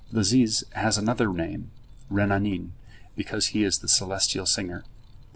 The 0.11 0.23
ziz 0.23 0.63
has 0.71 0.97
another 0.97 1.31
name, 1.31 1.69
Renanin, 2.11 2.71
because 3.15 3.47
he 3.53 3.63
is 3.63 3.77
the 3.77 3.87
celestial 3.87 4.47
singer. 4.47 4.83